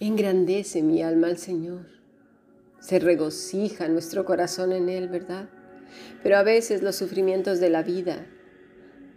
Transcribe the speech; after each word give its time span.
Engrandece 0.00 0.82
mi 0.82 1.02
alma 1.02 1.26
al 1.26 1.38
Señor. 1.38 1.86
Se 2.80 3.00
regocija 3.00 3.88
nuestro 3.88 4.24
corazón 4.24 4.72
en 4.72 4.88
Él, 4.88 5.08
¿verdad? 5.08 5.48
Pero 6.22 6.36
a 6.36 6.42
veces 6.42 6.82
los 6.82 6.96
sufrimientos 6.96 7.58
de 7.58 7.70
la 7.70 7.82
vida 7.82 8.26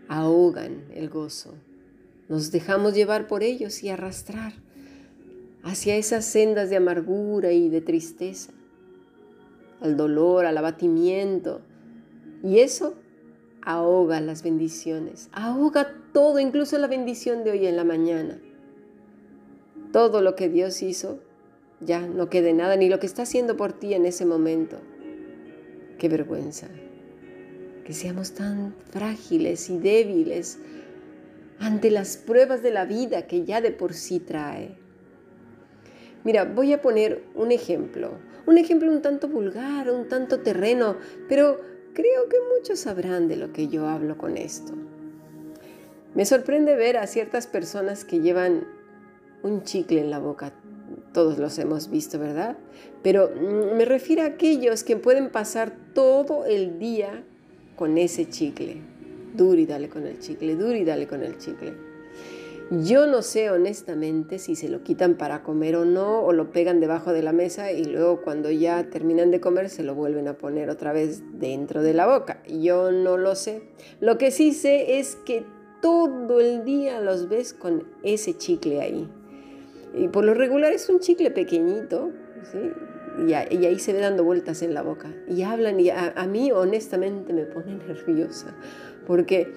ahogan 0.07 0.85
el 0.93 1.09
gozo. 1.09 1.53
Nos 2.29 2.51
dejamos 2.51 2.95
llevar 2.95 3.27
por 3.27 3.43
ellos 3.43 3.83
y 3.83 3.89
arrastrar 3.89 4.53
hacia 5.63 5.95
esas 5.95 6.25
sendas 6.25 6.69
de 6.69 6.77
amargura 6.77 7.51
y 7.51 7.69
de 7.69 7.81
tristeza, 7.81 8.51
al 9.81 9.97
dolor, 9.97 10.45
al 10.45 10.57
abatimiento. 10.57 11.61
Y 12.43 12.59
eso 12.59 12.95
ahoga 13.61 14.19
las 14.19 14.41
bendiciones, 14.41 15.29
ahoga 15.31 15.93
todo, 16.13 16.39
incluso 16.39 16.77
la 16.79 16.87
bendición 16.87 17.43
de 17.43 17.51
hoy 17.51 17.67
en 17.67 17.75
la 17.75 17.83
mañana. 17.83 18.39
Todo 19.91 20.21
lo 20.21 20.35
que 20.35 20.49
Dios 20.49 20.81
hizo, 20.81 21.19
ya 21.79 22.01
no 22.01 22.29
quede 22.29 22.53
nada, 22.53 22.75
ni 22.75 22.89
lo 22.89 22.99
que 22.99 23.07
está 23.07 23.23
haciendo 23.23 23.57
por 23.57 23.73
ti 23.73 23.93
en 23.93 24.05
ese 24.05 24.25
momento. 24.25 24.77
Qué 25.97 26.09
vergüenza 26.09 26.67
que 27.83 27.93
seamos 27.93 28.33
tan 28.33 28.75
frágiles 28.91 29.69
y 29.69 29.77
débiles 29.77 30.59
ante 31.59 31.91
las 31.91 32.17
pruebas 32.17 32.63
de 32.63 32.71
la 32.71 32.85
vida 32.85 33.27
que 33.27 33.43
ya 33.43 33.61
de 33.61 33.71
por 33.71 33.93
sí 33.93 34.19
trae. 34.19 34.75
Mira, 36.23 36.45
voy 36.45 36.73
a 36.73 36.81
poner 36.81 37.23
un 37.35 37.51
ejemplo, 37.51 38.11
un 38.45 38.57
ejemplo 38.57 38.91
un 38.91 39.01
tanto 39.01 39.27
vulgar, 39.27 39.89
un 39.89 40.07
tanto 40.07 40.39
terreno, 40.39 40.97
pero 41.27 41.59
creo 41.93 42.29
que 42.29 42.37
muchos 42.55 42.79
sabrán 42.79 43.27
de 43.27 43.37
lo 43.37 43.51
que 43.51 43.67
yo 43.67 43.87
hablo 43.87 44.17
con 44.17 44.37
esto. 44.37 44.73
Me 46.13 46.25
sorprende 46.25 46.75
ver 46.75 46.97
a 46.97 47.07
ciertas 47.07 47.47
personas 47.47 48.05
que 48.05 48.19
llevan 48.19 48.67
un 49.43 49.63
chicle 49.63 50.01
en 50.01 50.11
la 50.11 50.19
boca. 50.19 50.53
Todos 51.13 51.37
los 51.37 51.57
hemos 51.59 51.89
visto, 51.89 52.19
¿verdad? 52.19 52.57
Pero 53.03 53.29
mm, 53.29 53.75
me 53.77 53.85
refiero 53.85 54.23
a 54.23 54.25
aquellos 54.25 54.83
que 54.83 54.97
pueden 54.97 55.29
pasar 55.29 55.73
todo 55.93 56.45
el 56.45 56.79
día 56.79 57.23
con 57.75 57.97
ese 57.97 58.29
chicle. 58.29 58.81
Duro 59.35 59.59
y 59.59 59.65
dale 59.65 59.89
con 59.89 60.05
el 60.05 60.19
chicle, 60.19 60.55
duro 60.55 60.75
y 60.75 60.83
dale 60.83 61.07
con 61.07 61.23
el 61.23 61.37
chicle. 61.37 61.73
Yo 62.71 63.05
no 63.05 63.21
sé 63.21 63.49
honestamente 63.51 64.39
si 64.39 64.55
se 64.55 64.69
lo 64.69 64.81
quitan 64.81 65.15
para 65.15 65.43
comer 65.43 65.75
o 65.75 65.83
no, 65.83 66.21
o 66.21 66.31
lo 66.31 66.51
pegan 66.51 66.79
debajo 66.79 67.11
de 67.11 67.21
la 67.21 67.33
mesa 67.33 67.73
y 67.73 67.83
luego 67.83 68.21
cuando 68.21 68.49
ya 68.49 68.89
terminan 68.89 69.29
de 69.29 69.41
comer 69.41 69.69
se 69.69 69.83
lo 69.83 69.93
vuelven 69.93 70.29
a 70.29 70.37
poner 70.37 70.69
otra 70.69 70.93
vez 70.93 71.21
dentro 71.33 71.83
de 71.83 71.93
la 71.93 72.07
boca. 72.07 72.41
Yo 72.47 72.93
no 72.93 73.17
lo 73.17 73.35
sé. 73.35 73.63
Lo 73.99 74.17
que 74.17 74.31
sí 74.31 74.53
sé 74.53 74.99
es 74.99 75.17
que 75.17 75.45
todo 75.81 76.39
el 76.39 76.63
día 76.63 77.01
los 77.01 77.27
ves 77.27 77.53
con 77.53 77.83
ese 78.03 78.37
chicle 78.37 78.79
ahí. 78.79 79.09
Y 79.93 80.07
por 80.07 80.23
lo 80.23 80.33
regular 80.33 80.71
es 80.71 80.89
un 80.89 80.99
chicle 80.99 81.31
pequeñito, 81.31 82.11
y, 83.27 83.33
ahí 83.33 83.79
se 83.79 83.93
ve 83.93 83.99
dando 83.99 84.23
vueltas 84.23 84.61
en 84.61 84.73
la 84.73 84.81
boca. 84.81 85.13
Y 85.27 85.43
hablan 85.43 85.79
y 85.79 85.89
a, 85.89 86.27
mí 86.27 86.51
honestamente 86.51 87.33
me 87.33 87.43
pone 87.43 87.75
nerviosa, 87.87 88.55
porque 89.05 89.51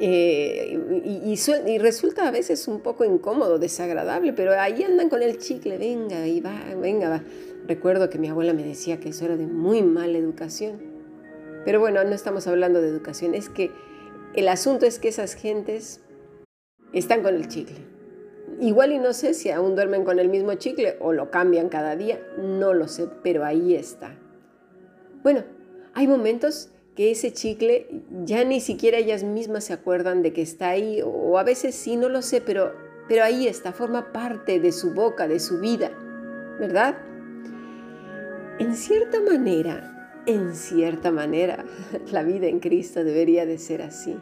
eh, 0.00 0.78
y, 1.04 1.78
resulta 1.78 2.28
a 2.28 2.30
veces 2.30 2.66
un 2.68 2.80
poco 2.80 3.04
incómodo, 3.04 3.58
desagradable, 3.58 4.32
pero 4.32 4.52
ahí 4.58 4.82
andan 4.82 5.08
con 5.08 5.22
el 5.22 5.38
chicle, 5.38 5.78
venga, 5.78 6.26
y 6.26 6.40
va, 6.40 6.62
venga, 6.80 7.08
va. 7.08 7.22
Recuerdo 7.66 8.10
que 8.10 8.18
mi 8.18 8.28
abuela 8.28 8.52
me 8.52 8.64
decía 8.64 9.00
que 9.00 9.10
eso 9.10 9.24
era 9.24 9.36
de 9.36 9.46
muy 9.46 9.82
mala 9.82 10.18
educación. 10.18 10.78
Pero 11.64 11.80
bueno, 11.80 12.04
no 12.04 12.10
estamos 12.10 12.46
hablando 12.46 12.82
de 12.82 12.88
educación, 12.88 13.34
es 13.34 13.48
que 13.48 13.70
el 14.34 14.48
asunto 14.48 14.84
es 14.84 14.98
que 14.98 15.08
esas 15.08 15.34
gentes 15.34 16.00
están 16.92 17.22
con 17.22 17.34
el 17.34 17.48
chicle. 17.48 17.93
Igual 18.60 18.92
y 18.92 18.98
no 18.98 19.12
sé 19.12 19.34
si 19.34 19.50
aún 19.50 19.74
duermen 19.74 20.04
con 20.04 20.18
el 20.18 20.28
mismo 20.28 20.54
chicle 20.54 20.96
o 21.00 21.12
lo 21.12 21.30
cambian 21.30 21.68
cada 21.68 21.96
día, 21.96 22.20
no 22.38 22.72
lo 22.72 22.88
sé, 22.88 23.08
pero 23.22 23.44
ahí 23.44 23.74
está. 23.74 24.16
Bueno, 25.22 25.44
hay 25.94 26.06
momentos 26.06 26.70
que 26.94 27.10
ese 27.10 27.32
chicle 27.32 27.88
ya 28.24 28.44
ni 28.44 28.60
siquiera 28.60 28.98
ellas 28.98 29.24
mismas 29.24 29.64
se 29.64 29.72
acuerdan 29.72 30.22
de 30.22 30.32
que 30.32 30.42
está 30.42 30.68
ahí, 30.68 31.02
o 31.04 31.38
a 31.38 31.42
veces 31.42 31.74
sí, 31.74 31.96
no 31.96 32.08
lo 32.08 32.22
sé, 32.22 32.40
pero, 32.40 32.72
pero 33.08 33.24
ahí 33.24 33.48
está, 33.48 33.72
forma 33.72 34.12
parte 34.12 34.60
de 34.60 34.70
su 34.70 34.94
boca, 34.94 35.26
de 35.26 35.40
su 35.40 35.58
vida, 35.58 35.90
¿verdad? 36.60 36.96
En 38.58 38.76
cierta 38.76 39.20
manera, 39.20 40.22
en 40.26 40.54
cierta 40.54 41.10
manera, 41.10 41.64
la 42.12 42.22
vida 42.22 42.46
en 42.46 42.60
Cristo 42.60 43.02
debería 43.02 43.46
de 43.46 43.58
ser 43.58 43.82
así. 43.82 44.16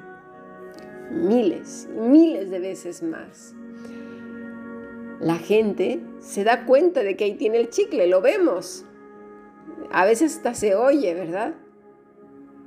Miles, 1.11 1.89
miles 1.95 2.51
de 2.51 2.59
veces 2.59 3.03
más. 3.03 3.55
La 5.23 5.37
gente 5.37 6.01
se 6.21 6.43
da 6.43 6.67
cuenta 6.67 7.05
de 7.05 7.17
que 7.17 7.25
ahí 7.25 7.35
tiene 7.35 7.59
el 7.59 7.71
chicle, 7.71 8.09
lo 8.09 8.21
vemos. 8.21 8.85
A 9.93 10.05
veces 10.05 10.37
hasta 10.37 10.55
se 10.55 10.75
oye, 10.75 11.15
¿verdad? 11.15 11.55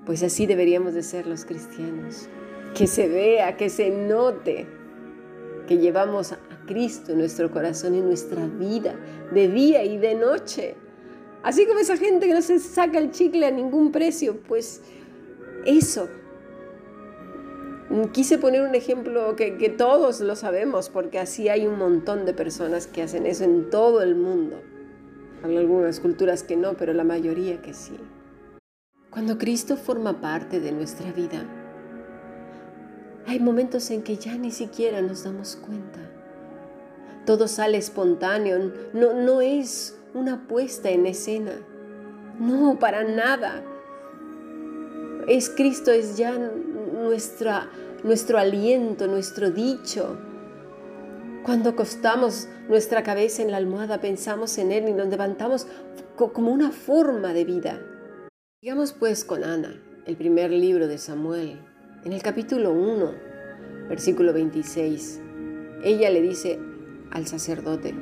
Pues 0.05 0.23
así 0.23 0.45
deberíamos 0.45 0.93
de 0.93 1.03
ser 1.03 1.27
los 1.27 1.43
cristianos. 1.43 2.29
Que 2.73 2.88
se 2.88 3.09
vea, 3.09 3.57
que 3.57 3.69
se 3.69 3.89
note 3.89 4.67
que 5.67 5.79
llevamos 5.79 6.31
a 6.31 6.39
Cristo 6.66 7.11
en 7.11 7.19
nuestro 7.19 7.51
corazón 7.51 7.95
y 7.95 7.99
en 7.99 8.05
nuestra 8.05 8.45
vida, 8.45 8.95
de 9.31 9.49
día 9.49 9.83
y 9.83 9.97
de 9.97 10.16
noche. 10.16 10.75
Así 11.43 11.66
como 11.66 11.79
esa 11.79 11.97
gente 11.97 12.25
que 12.25 12.33
no 12.33 12.41
se 12.41 12.59
saca 12.59 12.99
el 12.99 13.11
chicle 13.11 13.45
a 13.45 13.51
ningún 13.51 13.91
precio, 13.91 14.37
pues 14.47 14.81
eso. 15.66 16.07
Quise 18.11 18.38
poner 18.38 18.61
un 18.61 18.75
ejemplo 18.75 19.35
que, 19.35 19.75
todos 19.78 20.19
lo 20.19 20.35
sabemos, 20.35 20.89
porque 20.89 21.19
así 21.19 21.50
hay 21.50 21.67
un 21.67 21.78
montón 21.78 22.25
de 22.25 22.33
personas 22.33 22.88
que 22.88 23.03
hacen 23.03 23.25
eso 23.25 23.44
en 23.44 23.69
todo 23.69 24.01
el 24.01 24.16
mundo. 24.16 24.61
Hay 25.44 25.56
algunas 25.56 26.00
culturas 26.00 26.44
que 26.44 26.57
no, 26.57 26.73
pero 26.73 26.94
la 26.94 27.03
mayoría 27.03 27.61
que 27.61 27.73
sí. 27.73 27.97
Cuando 29.11 29.38
Cristo 29.38 29.78
forma 29.78 30.19
parte 30.19 30.59
de 30.59 30.72
nuestra 30.72 31.11
vida, 31.11 31.45
hay 33.28 33.39
momentos 33.39 33.89
en 33.91 34.03
que 34.03 34.17
ya 34.17 34.35
ni 34.35 34.51
siquiera 34.51 35.01
nos 35.01 35.23
damos 35.23 35.55
cuenta. 35.55 36.00
Todo 37.25 37.47
sale 37.47 37.78
espontáneo, 37.78 38.72
no, 38.94 39.13
no 39.13 39.41
es 39.41 39.97
una 40.13 40.47
puesta 40.47 40.89
en 40.89 41.05
escena. 41.05 41.53
No, 42.39 42.78
para 42.79 43.03
nada. 43.03 43.63
Es 45.28 45.50
Cristo, 45.50 45.91
es 45.91 46.17
ya 46.17 46.38
nuestra, 46.95 47.69
nuestro 48.05 48.38
aliento, 48.38 49.07
nuestro 49.07 49.49
dicho. 49.49 50.16
Cuando 51.43 51.71
acostamos 51.71 52.47
nuestra 52.69 53.01
cabeza 53.01 53.41
en 53.41 53.49
la 53.49 53.57
almohada, 53.57 53.99
pensamos 53.99 54.59
en 54.59 54.71
Él 54.71 54.88
y 54.88 54.93
nos 54.93 55.07
levantamos 55.07 55.66
como 56.16 56.51
una 56.51 56.69
forma 56.71 57.33
de 57.33 57.45
vida. 57.45 57.81
Sigamos 58.61 58.93
pues 58.93 59.25
con 59.25 59.43
Ana, 59.43 59.81
el 60.05 60.16
primer 60.17 60.51
libro 60.51 60.88
de 60.88 60.99
Samuel, 60.99 61.59
en 62.03 62.13
el 62.13 62.21
capítulo 62.21 62.73
1, 62.73 63.11
versículo 63.89 64.33
26. 64.33 65.22
Ella 65.83 66.11
le 66.11 66.22
dice 66.22 66.59
al 67.09 67.25
sacerdote, 67.25 67.95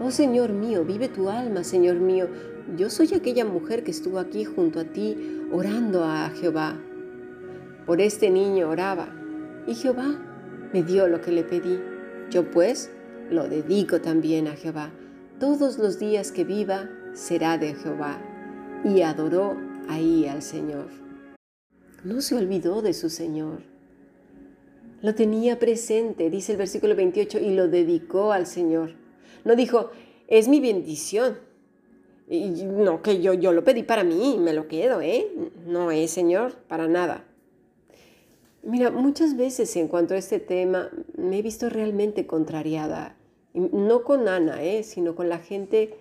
Oh 0.00 0.10
Señor 0.10 0.52
mío, 0.52 0.82
vive 0.86 1.08
tu 1.08 1.28
alma, 1.28 1.62
Señor 1.62 1.96
mío, 1.96 2.26
yo 2.74 2.88
soy 2.88 3.12
aquella 3.12 3.44
mujer 3.44 3.84
que 3.84 3.90
estuvo 3.90 4.18
aquí 4.18 4.44
junto 4.44 4.80
a 4.80 4.84
ti 4.84 5.42
orando 5.52 6.04
a 6.04 6.30
Jehová. 6.30 6.80
Por 7.84 8.00
este 8.00 8.30
niño 8.30 8.70
oraba, 8.70 9.21
y 9.66 9.74
Jehová 9.74 10.18
me 10.72 10.82
dio 10.82 11.08
lo 11.08 11.20
que 11.20 11.32
le 11.32 11.44
pedí. 11.44 11.80
Yo 12.30 12.50
pues 12.50 12.90
lo 13.30 13.48
dedico 13.48 14.00
también 14.00 14.48
a 14.48 14.56
Jehová. 14.56 14.90
Todos 15.38 15.78
los 15.78 15.98
días 15.98 16.32
que 16.32 16.44
viva 16.44 16.88
será 17.12 17.58
de 17.58 17.74
Jehová. 17.74 18.20
Y 18.84 19.02
adoró 19.02 19.56
ahí 19.88 20.26
al 20.26 20.42
Señor. 20.42 20.88
No 22.04 22.20
se 22.20 22.34
olvidó 22.34 22.82
de 22.82 22.94
su 22.94 23.10
Señor. 23.10 23.62
Lo 25.02 25.14
tenía 25.14 25.58
presente, 25.58 26.30
dice 26.30 26.52
el 26.52 26.58
versículo 26.58 26.94
28, 26.94 27.38
y 27.40 27.54
lo 27.54 27.68
dedicó 27.68 28.32
al 28.32 28.46
Señor. 28.46 28.94
No 29.44 29.56
dijo, 29.56 29.90
es 30.28 30.48
mi 30.48 30.60
bendición. 30.60 31.38
No, 32.28 33.02
que 33.02 33.20
yo, 33.20 33.34
yo 33.34 33.52
lo 33.52 33.64
pedí 33.64 33.82
para 33.82 34.04
mí, 34.04 34.36
me 34.38 34.52
lo 34.52 34.68
quedo, 34.68 35.00
¿eh? 35.00 35.28
No 35.66 35.90
es, 35.90 36.10
Señor, 36.10 36.54
para 36.68 36.88
nada. 36.88 37.24
Mira, 38.62 38.90
muchas 38.90 39.36
veces 39.36 39.74
en 39.76 39.88
cuanto 39.88 40.14
a 40.14 40.18
este 40.18 40.38
tema 40.38 40.90
me 41.16 41.38
he 41.38 41.42
visto 41.42 41.68
realmente 41.68 42.26
contrariada, 42.26 43.16
no 43.54 44.04
con 44.04 44.28
Ana, 44.28 44.62
¿eh? 44.62 44.82
sino 44.82 45.14
con 45.14 45.28
la 45.28 45.38
gente 45.38 45.94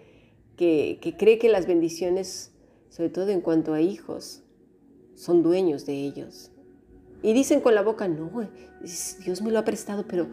que, 0.58 1.00
que 1.02 1.18
cree 1.18 1.38
que 1.38 1.50
las 1.50 1.66
bendiciones 1.66 2.52
sobre 2.92 3.10
todo 3.10 3.30
en 3.30 3.42
cuanto 3.42 3.74
a 3.74 3.82
hijos, 3.82 4.44
son 5.16 5.42
dueños 5.42 5.86
de 5.86 5.94
ellos. 5.94 6.52
Y 7.24 7.34
dicen 7.34 7.62
con 7.62 7.74
la 7.74 7.82
boca, 7.82 8.08
no, 8.08 8.30
Dios 9.24 9.42
me 9.42 9.50
lo 9.50 9.60
ha 9.60 9.66
prestado, 9.66 10.06
pero 10.08 10.28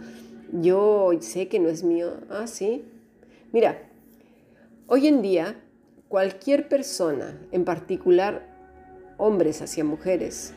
yo 0.52 1.10
sé 1.20 1.48
que 1.48 1.60
no 1.60 1.68
es 1.68 1.84
mío. 1.84 2.14
Ah, 2.28 2.46
sí. 2.46 2.84
Mira, 3.52 3.88
hoy 4.88 5.06
en 5.06 5.22
día 5.22 5.56
cualquier 6.08 6.68
persona, 6.68 7.38
en 7.52 7.64
particular 7.64 8.44
hombres 9.18 9.62
hacia 9.62 9.84
mujeres, 9.84 10.52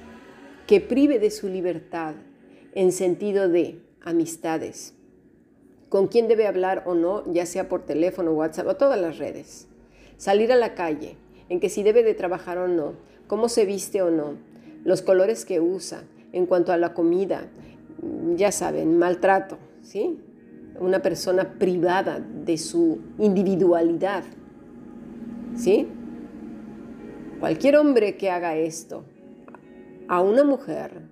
que 0.72 0.80
prive 0.80 1.20
de 1.20 1.32
su 1.32 1.50
libertad 1.50 2.14
en 2.76 2.94
sentido 2.94 3.50
de 3.50 3.82
amistades, 4.00 4.94
con 5.90 6.08
quién 6.08 6.30
debe 6.30 6.48
hablar 6.48 6.84
o 6.86 6.96
no, 6.96 7.30
ya 7.30 7.46
sea 7.46 7.68
por 7.68 7.86
teléfono, 7.86 8.32
WhatsApp 8.32 8.68
o 8.68 8.78
todas 8.78 8.98
las 8.98 9.18
redes. 9.18 9.68
Salir 10.16 10.50
a 10.54 10.56
la 10.56 10.74
calle, 10.74 11.18
en 11.50 11.60
que 11.60 11.68
si 11.68 11.84
debe 11.84 12.04
de 12.04 12.14
trabajar 12.14 12.58
o 12.58 12.70
no, 12.70 12.94
cómo 13.28 13.50
se 13.50 13.66
viste 13.66 14.02
o 14.02 14.12
no, 14.12 14.36
los 14.86 15.02
colores 15.02 15.44
que 15.44 15.60
usa, 15.60 16.06
en 16.32 16.46
cuanto 16.46 16.72
a 16.72 16.78
la 16.78 16.94
comida, 16.94 17.50
ya 18.38 18.54
saben, 18.54 18.98
maltrato, 18.98 19.58
¿sí? 19.82 20.20
Una 20.80 21.02
persona 21.02 21.56
privada 21.60 22.22
de 22.22 22.58
su 22.58 23.00
individualidad, 23.20 24.24
¿sí? 25.58 25.90
Cualquier 27.42 27.76
hombre 27.76 28.16
que 28.16 28.32
haga 28.32 28.56
esto 28.56 29.04
a 30.12 30.20
una 30.20 30.44
mujer, 30.44 31.04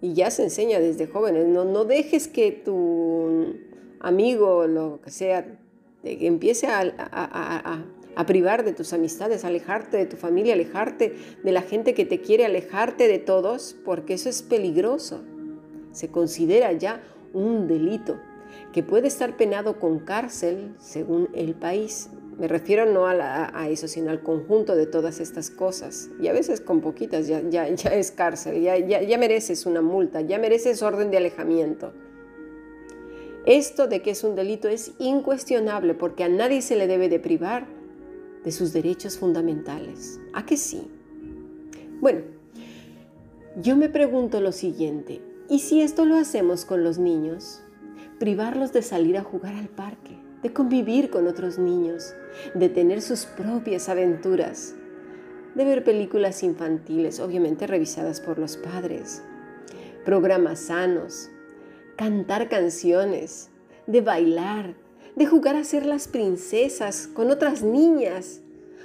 y 0.00 0.14
ya 0.14 0.32
se 0.32 0.42
enseña 0.42 0.80
desde 0.80 1.06
jóvenes, 1.06 1.46
no, 1.46 1.64
no 1.64 1.84
dejes 1.84 2.26
que 2.26 2.50
tu 2.50 3.54
amigo, 4.00 4.66
lo 4.66 5.00
que 5.00 5.12
sea, 5.12 5.46
empiece 6.02 6.66
a, 6.66 7.84
a, 8.16 8.26
privar 8.26 8.64
de 8.64 8.72
tus 8.72 8.92
amistades, 8.92 9.44
alejarte 9.44 9.96
de 9.96 10.06
tu 10.06 10.16
familia, 10.16 10.54
alejarte 10.54 11.14
de 11.40 11.52
la 11.52 11.62
gente 11.62 11.94
que 11.94 12.04
te 12.04 12.20
quiere, 12.20 12.44
alejarte 12.44 13.06
de 13.06 13.20
todos, 13.20 13.76
porque 13.84 14.14
eso 14.14 14.28
es 14.28 14.42
peligroso. 14.42 15.22
Se 15.92 16.08
considera 16.08 16.72
ya 16.72 17.00
un 17.32 17.68
delito 17.68 18.18
que 18.72 18.82
puede 18.82 19.06
estar 19.06 19.36
penado 19.36 19.78
con 19.78 20.00
cárcel 20.00 20.74
según 20.80 21.28
el 21.32 21.54
país. 21.54 22.10
Me 22.38 22.48
refiero 22.48 22.86
no 22.86 23.06
a, 23.06 23.68
eso, 23.68 23.88
sino 23.88 24.10
al 24.10 24.22
conjunto 24.22 24.74
de 24.74 24.86
todas 24.86 25.20
estas 25.20 25.50
cosas. 25.50 26.10
Y 26.20 26.28
a 26.28 26.32
veces 26.32 26.60
con 26.60 26.80
poquitas 26.80 27.26
ya, 27.26 27.42
ya, 27.48 27.68
ya 27.68 27.90
es 27.90 28.10
cárcel, 28.10 28.60
ya, 28.62 28.78
ya, 28.78 29.02
ya 29.02 29.18
mereces 29.18 29.66
una 29.66 29.82
multa, 29.82 30.20
ya 30.22 30.38
mereces 30.38 30.82
orden 30.82 31.10
de 31.10 31.18
alejamiento. 31.18 31.92
Esto 33.44 33.86
de 33.88 34.02
que 34.02 34.12
es 34.12 34.22
un 34.24 34.36
delito 34.36 34.68
es 34.68 34.92
incuestionable 34.98 35.94
porque 35.94 36.24
a 36.24 36.28
nadie 36.28 36.62
se 36.62 36.76
le 36.76 36.86
debe 36.86 37.08
de 37.08 37.18
privar 37.18 37.66
de 38.44 38.52
sus 38.52 38.72
derechos 38.72 39.18
fundamentales. 39.18 40.20
¿A 40.32 40.46
que 40.46 40.56
sí? 40.56 40.88
Bueno, 42.00 42.22
yo 43.60 43.76
me 43.76 43.88
pregunto 43.88 44.40
lo 44.40 44.52
siguiente, 44.52 45.20
¿y 45.48 45.58
si 45.58 45.82
esto 45.82 46.04
lo 46.04 46.16
hacemos 46.16 46.64
con 46.64 46.84
los 46.84 46.98
niños? 46.98 47.60
Privarlos 48.18 48.72
de 48.72 48.82
salir 48.82 49.18
a 49.18 49.22
jugar 49.22 49.54
al 49.54 49.68
parque, 49.68 50.16
de 50.42 50.52
convivir 50.52 51.10
con 51.10 51.26
otros 51.28 51.58
niños, 51.58 52.14
de 52.54 52.68
tener 52.68 53.02
sus 53.02 53.26
propias 53.26 53.88
aventuras, 53.88 54.74
de 55.54 55.64
ver 55.64 55.84
películas 55.84 56.42
infantiles, 56.42 57.20
obviamente 57.20 57.66
revisadas 57.66 58.20
por 58.20 58.38
los 58.38 58.56
padres, 58.56 59.22
programas 60.04 60.60
sanos, 60.60 61.30
cantar 61.96 62.48
canciones, 62.48 63.50
de 63.86 64.00
bailar, 64.00 64.74
de 65.16 65.26
jugar 65.26 65.56
a 65.56 65.64
ser 65.64 65.86
las 65.86 66.08
princesas 66.08 67.06
con 67.06 67.30
otras 67.30 67.62
niñas 67.62 68.40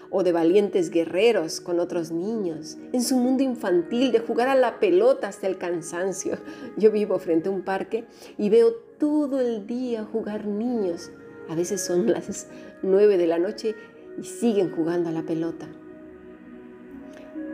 o 0.09 0.23
de 0.23 0.31
valientes 0.31 0.89
guerreros 0.89 1.59
con 1.59 1.79
otros 1.79 2.11
niños, 2.11 2.77
en 2.93 3.01
su 3.01 3.17
mundo 3.17 3.43
infantil, 3.43 4.11
de 4.11 4.19
jugar 4.19 4.47
a 4.47 4.55
la 4.55 4.79
pelota 4.79 5.27
hasta 5.27 5.47
el 5.47 5.57
cansancio. 5.57 6.37
Yo 6.77 6.91
vivo 6.91 7.19
frente 7.19 7.49
a 7.49 7.51
un 7.51 7.61
parque 7.61 8.05
y 8.37 8.49
veo 8.49 8.73
todo 8.97 9.39
el 9.39 9.67
día 9.67 10.05
jugar 10.05 10.45
niños. 10.45 11.11
A 11.49 11.55
veces 11.55 11.81
son 11.81 12.07
las 12.11 12.47
nueve 12.81 13.17
de 13.17 13.27
la 13.27 13.39
noche 13.39 13.75
y 14.19 14.23
siguen 14.23 14.71
jugando 14.71 15.09
a 15.09 15.11
la 15.11 15.23
pelota. 15.23 15.67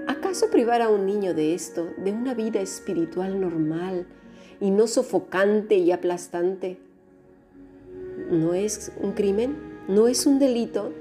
¿Acaso 0.07 0.49
privar 0.49 0.81
a 0.81 0.89
un 0.89 1.05
niño 1.05 1.33
de 1.33 1.53
esto, 1.53 1.87
de 1.97 2.11
una 2.11 2.33
vida 2.33 2.59
espiritual 2.59 3.39
normal, 3.39 4.05
y 4.63 4.71
no 4.71 4.87
sofocante 4.87 5.75
y 5.75 5.91
aplastante. 5.91 6.77
¿No 8.31 8.53
es 8.53 8.93
un 9.01 9.11
crimen? 9.11 9.57
¿No 9.89 10.07
es 10.07 10.25
un 10.25 10.39
delito? 10.39 10.93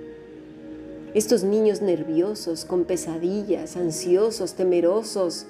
Estos 1.14 1.44
niños 1.44 1.80
nerviosos, 1.80 2.64
con 2.64 2.84
pesadillas, 2.84 3.76
ansiosos, 3.76 4.54
temerosos, 4.54 5.46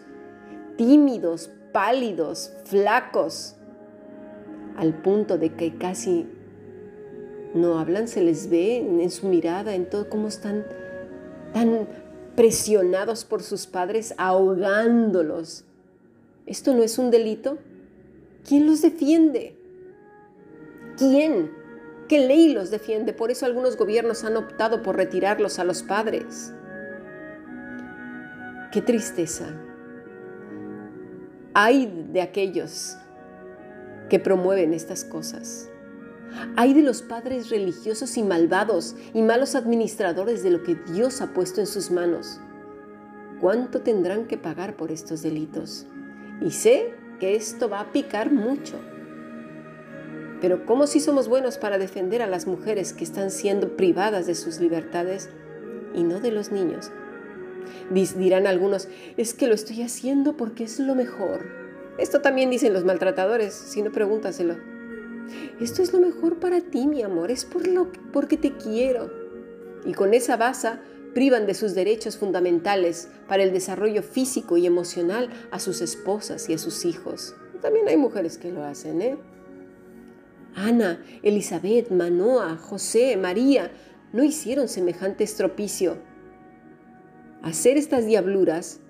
tímidos, 0.77 1.51
pálidos, 1.73 2.53
flacos, 2.65 3.55
al 4.77 4.93
punto 4.93 5.39
de 5.39 5.55
que 5.55 5.79
casi 5.79 6.27
no 7.55 7.79
hablan, 7.79 8.09
se 8.09 8.23
les 8.23 8.49
ve 8.49 8.79
en 8.79 9.11
su 9.11 9.29
mirada, 9.29 9.75
en 9.75 9.89
todo 9.89 10.09
cómo 10.09 10.29
están 10.29 10.65
tan 11.53 11.87
presionados 12.35 13.25
por 13.25 13.43
sus 13.43 13.67
padres, 13.67 14.15
ahogándolos. 14.17 15.65
¿Esto 16.47 16.75
no 16.75 16.83
es 16.83 16.99
un 16.99 17.11
delito? 17.11 17.59
¿Quién 18.47 18.67
los 18.67 18.83
defiende? 18.83 19.57
¿Quién? 20.97 21.51
¿Qué 22.09 22.27
ley 22.27 22.53
los 22.53 22.71
defiende? 22.71 23.13
Por 23.13 23.31
eso 23.31 23.47
algunos 23.47 23.77
gobiernos 23.77 24.25
han 24.25 24.37
optado 24.37 24.83
por 24.83 24.97
retirarlos 24.97 25.59
a 25.59 25.65
los 25.65 25.83
padres. 25.83 26.53
Qué 28.73 28.83
tristeza. 28.83 29.55
Hay 31.55 32.07
de 32.13 32.23
aquellos 32.23 32.97
que 34.09 34.19
promueven 34.19 34.75
estas 34.75 35.05
cosas. 35.05 35.72
Hay 36.57 36.75
de 36.75 36.83
los 36.83 37.03
padres 37.03 37.51
religiosos 37.51 38.17
y 38.17 38.23
malvados 38.23 38.97
y 39.15 39.23
malos 39.23 39.55
administradores 39.55 40.43
de 40.43 40.51
lo 40.51 40.63
que 40.63 40.75
Dios 40.75 41.21
ha 41.21 41.33
puesto 41.33 41.61
en 41.61 41.67
sus 41.67 41.91
manos. 41.91 42.41
¿Cuánto 43.41 43.81
tendrán 43.81 44.27
que 44.27 44.39
pagar 44.39 44.77
por 44.77 44.93
estos 44.93 45.23
delitos? 45.23 45.87
Y 46.41 46.51
sé 46.53 46.95
que 47.19 47.35
esto 47.35 47.69
va 47.69 47.81
a 47.81 47.93
picar 47.93 48.31
mucho. 48.31 48.79
Pero 50.41 50.67
¿cómo 50.67 50.87
si 50.87 51.01
somos 51.01 51.29
buenos 51.29 51.59
para 51.59 51.79
defender 51.79 52.23
a 52.23 52.27
las 52.27 52.47
mujeres 52.47 52.93
que 52.93 53.05
están 53.05 53.31
siendo 53.31 53.77
privadas 53.77 54.27
de 54.27 54.35
sus 54.35 54.59
libertades 54.61 55.29
y 55.95 56.03
no 56.03 56.21
de 56.21 56.33
los 56.33 56.51
niños? 56.51 56.91
Dirán 57.91 58.47
algunos, 58.47 58.89
es 59.17 59.35
que 59.35 59.47
lo 59.47 59.55
estoy 59.55 59.83
haciendo 59.83 60.37
porque 60.37 60.65
es 60.65 60.79
lo 60.79 60.95
mejor. 60.95 61.47
Esto 61.99 62.21
también 62.21 62.51
dicen 62.51 62.73
los 62.73 62.85
maltratadores, 62.85 63.55
si 63.55 63.83
no 63.83 63.93
pregúntaselo. 63.93 64.72
Esto 65.61 65.83
es 65.83 65.93
lo 65.93 66.01
mejor 66.01 66.39
para 66.39 66.61
ti, 66.61 66.87
mi 66.87 67.03
amor, 67.03 67.31
es 67.31 67.45
por 67.45 67.67
lo, 67.67 67.91
porque 68.13 68.37
te 68.37 68.57
quiero. 68.57 69.11
Y 69.85 69.95
con 69.95 70.15
esa 70.15 70.37
base 70.37 70.71
privan 71.15 71.47
de 71.47 71.55
sus 71.55 71.75
derechos 71.75 72.17
fundamentales 72.17 73.09
para 73.29 73.43
el 73.43 73.53
desarrollo 73.53 74.03
físico 74.03 74.57
y 74.57 74.67
emocional 74.67 75.31
a 75.51 75.59
sus 75.59 75.81
esposas 75.81 76.49
y 76.49 76.55
a 76.55 76.59
sus 76.59 76.85
hijos. 76.85 77.35
También 77.61 77.89
hay 77.89 77.97
mujeres 77.97 78.39
que 78.39 78.51
lo 78.51 78.65
hacen, 78.65 79.03
¿eh? 79.03 79.17
Ana, 80.55 81.03
Elizabeth, 81.23 81.91
Manoa, 81.91 82.57
José, 82.57 83.17
María 83.17 83.71
no 84.13 84.23
hicieron 84.23 84.69
semejante 84.69 85.25
estropicio. 85.25 85.97
Hacer 87.43 87.77
estas 87.77 88.07
diabluras 88.07 88.81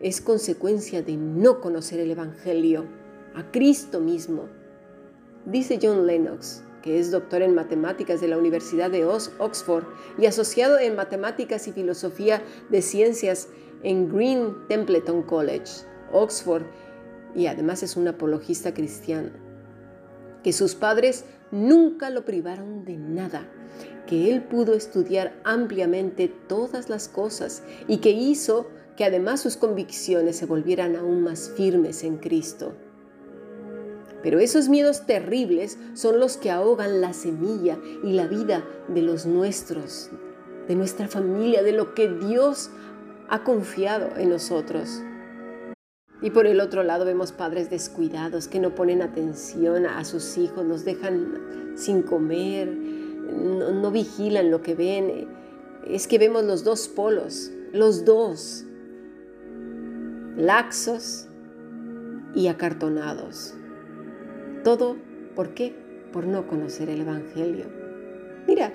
es 0.00 0.20
consecuencia 0.20 1.02
de 1.02 1.16
no 1.16 1.60
conocer 1.60 2.00
el 2.00 2.10
Evangelio, 2.10 2.86
a 3.34 3.50
Cristo 3.50 4.00
mismo. 4.00 4.48
Dice 5.46 5.78
John 5.80 6.06
Lennox, 6.06 6.62
que 6.82 6.98
es 6.98 7.10
doctor 7.10 7.42
en 7.42 7.54
matemáticas 7.54 8.22
de 8.22 8.28
la 8.28 8.38
Universidad 8.38 8.90
de 8.90 9.04
Oxford 9.04 9.84
y 10.18 10.24
asociado 10.24 10.78
en 10.78 10.96
matemáticas 10.96 11.68
y 11.68 11.72
filosofía 11.72 12.42
de 12.70 12.80
ciencias 12.80 13.48
en 13.82 14.10
Green 14.10 14.54
Templeton 14.68 15.22
College, 15.22 15.84
Oxford, 16.12 16.64
y 17.34 17.46
además 17.46 17.82
es 17.82 17.96
un 17.96 18.08
apologista 18.08 18.72
cristiano, 18.72 19.30
que 20.42 20.54
sus 20.54 20.74
padres 20.74 21.26
nunca 21.50 22.08
lo 22.08 22.24
privaron 22.24 22.86
de 22.86 22.96
nada, 22.96 23.46
que 24.06 24.32
él 24.32 24.44
pudo 24.44 24.72
estudiar 24.72 25.38
ampliamente 25.44 26.28
todas 26.28 26.88
las 26.88 27.08
cosas 27.08 27.62
y 27.86 27.98
que 27.98 28.10
hizo 28.10 28.70
que 28.96 29.04
además 29.04 29.40
sus 29.40 29.58
convicciones 29.58 30.36
se 30.36 30.46
volvieran 30.46 30.96
aún 30.96 31.22
más 31.22 31.50
firmes 31.54 32.02
en 32.02 32.16
Cristo. 32.16 32.74
Pero 34.24 34.40
esos 34.40 34.70
miedos 34.70 35.04
terribles 35.04 35.78
son 35.92 36.18
los 36.18 36.38
que 36.38 36.50
ahogan 36.50 37.02
la 37.02 37.12
semilla 37.12 37.78
y 38.02 38.14
la 38.14 38.26
vida 38.26 38.64
de 38.88 39.02
los 39.02 39.26
nuestros, 39.26 40.08
de 40.66 40.74
nuestra 40.74 41.08
familia, 41.08 41.62
de 41.62 41.72
lo 41.72 41.92
que 41.94 42.08
Dios 42.08 42.70
ha 43.28 43.44
confiado 43.44 44.16
en 44.16 44.30
nosotros. 44.30 45.02
Y 46.22 46.30
por 46.30 46.46
el 46.46 46.60
otro 46.60 46.82
lado 46.84 47.04
vemos 47.04 47.32
padres 47.32 47.68
descuidados 47.68 48.48
que 48.48 48.60
no 48.60 48.74
ponen 48.74 49.02
atención 49.02 49.84
a 49.84 50.02
sus 50.06 50.38
hijos, 50.38 50.64
los 50.64 50.86
dejan 50.86 51.74
sin 51.76 52.00
comer, 52.00 52.68
no, 52.74 53.72
no 53.72 53.90
vigilan 53.90 54.50
lo 54.50 54.62
que 54.62 54.74
ven. 54.74 55.28
Es 55.86 56.06
que 56.08 56.16
vemos 56.16 56.44
los 56.44 56.64
dos 56.64 56.88
polos, 56.88 57.50
los 57.74 58.06
dos, 58.06 58.64
laxos 60.38 61.28
y 62.34 62.46
acartonados. 62.46 63.54
Todo, 64.64 64.96
¿por 65.36 65.52
qué? 65.52 65.74
Por 66.10 66.26
no 66.26 66.46
conocer 66.46 66.88
el 66.88 67.02
Evangelio. 67.02 67.66
Mira, 68.48 68.72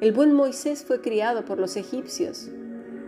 el 0.00 0.12
buen 0.12 0.32
Moisés 0.32 0.84
fue 0.84 1.00
criado 1.00 1.44
por 1.44 1.58
los 1.58 1.76
egipcios. 1.76 2.48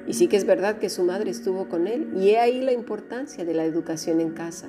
Y 0.08 0.14
sí 0.14 0.26
que 0.26 0.36
es 0.36 0.44
verdad 0.44 0.80
que 0.80 0.88
su 0.88 1.04
madre 1.04 1.30
estuvo 1.30 1.68
con 1.68 1.86
él, 1.86 2.10
y 2.16 2.30
he 2.30 2.40
ahí 2.40 2.60
la 2.60 2.72
importancia 2.72 3.44
de 3.44 3.54
la 3.54 3.64
educación 3.64 4.20
en 4.20 4.30
casa. 4.30 4.68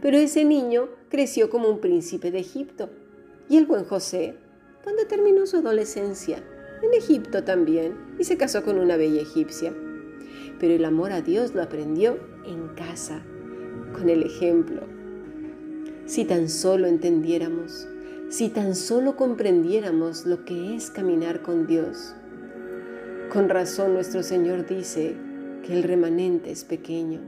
Pero 0.00 0.16
ese 0.16 0.46
niño 0.46 0.88
creció 1.10 1.50
como 1.50 1.68
un 1.68 1.80
príncipe 1.80 2.30
de 2.30 2.38
Egipto. 2.38 2.88
¿Y 3.50 3.58
el 3.58 3.66
buen 3.66 3.84
José? 3.84 4.36
¿Dónde 4.82 5.04
terminó 5.04 5.44
su 5.44 5.58
adolescencia? 5.58 6.38
En 6.82 6.94
Egipto 6.94 7.44
también, 7.44 7.98
y 8.18 8.24
se 8.24 8.38
casó 8.38 8.62
con 8.64 8.78
una 8.78 8.96
bella 8.96 9.20
egipcia. 9.20 9.74
Pero 10.58 10.72
el 10.72 10.86
amor 10.86 11.12
a 11.12 11.20
Dios 11.20 11.54
lo 11.54 11.62
aprendió 11.62 12.18
en 12.46 12.68
casa, 12.68 13.22
con 13.92 14.08
el 14.08 14.22
ejemplo. 14.22 14.97
Si 16.08 16.24
tan 16.24 16.48
solo 16.48 16.86
entendiéramos, 16.86 17.86
si 18.30 18.48
tan 18.48 18.74
solo 18.74 19.14
comprendiéramos 19.14 20.24
lo 20.24 20.46
que 20.46 20.74
es 20.74 20.90
caminar 20.90 21.42
con 21.42 21.66
Dios. 21.66 22.14
Con 23.30 23.50
razón 23.50 23.92
nuestro 23.92 24.22
Señor 24.22 24.66
dice 24.66 25.14
que 25.62 25.74
el 25.74 25.82
remanente 25.82 26.50
es 26.50 26.64
pequeño. 26.64 27.20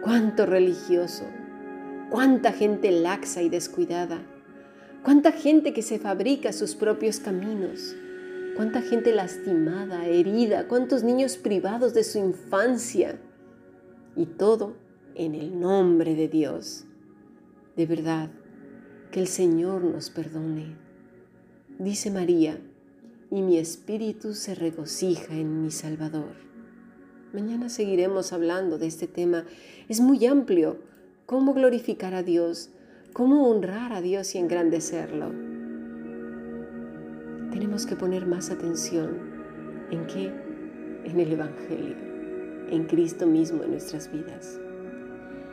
Cuánto 0.00 0.46
religioso, 0.46 1.22
cuánta 2.10 2.50
gente 2.50 2.90
laxa 2.90 3.40
y 3.40 3.48
descuidada, 3.48 4.20
cuánta 5.04 5.30
gente 5.30 5.72
que 5.72 5.82
se 5.82 6.00
fabrica 6.00 6.52
sus 6.52 6.74
propios 6.74 7.20
caminos, 7.20 7.94
cuánta 8.56 8.82
gente 8.82 9.14
lastimada, 9.14 10.06
herida, 10.06 10.66
cuántos 10.66 11.04
niños 11.04 11.36
privados 11.36 11.94
de 11.94 12.02
su 12.02 12.18
infancia. 12.18 13.20
Y 14.16 14.26
todo 14.26 14.74
en 15.14 15.36
el 15.36 15.60
nombre 15.60 16.16
de 16.16 16.26
Dios. 16.26 16.86
De 17.76 17.86
verdad, 17.86 18.28
que 19.10 19.20
el 19.20 19.28
Señor 19.28 19.82
nos 19.82 20.10
perdone. 20.10 20.76
Dice 21.78 22.10
María, 22.10 22.58
y 23.30 23.40
mi 23.40 23.56
espíritu 23.56 24.34
se 24.34 24.54
regocija 24.54 25.34
en 25.34 25.62
mi 25.62 25.70
Salvador. 25.70 26.34
Mañana 27.32 27.70
seguiremos 27.70 28.34
hablando 28.34 28.76
de 28.76 28.86
este 28.86 29.06
tema. 29.06 29.46
Es 29.88 30.00
muy 30.00 30.26
amplio. 30.26 30.76
¿Cómo 31.24 31.54
glorificar 31.54 32.14
a 32.14 32.22
Dios? 32.22 32.68
¿Cómo 33.14 33.48
honrar 33.48 33.94
a 33.94 34.02
Dios 34.02 34.34
y 34.34 34.38
engrandecerlo? 34.38 35.30
Tenemos 37.50 37.86
que 37.86 37.96
poner 37.96 38.26
más 38.26 38.50
atención 38.50 39.18
en 39.90 40.06
qué? 40.06 40.30
En 41.04 41.18
el 41.18 41.32
Evangelio, 41.32 41.96
en 42.68 42.84
Cristo 42.84 43.26
mismo 43.26 43.64
en 43.64 43.70
nuestras 43.70 44.12
vidas. 44.12 44.58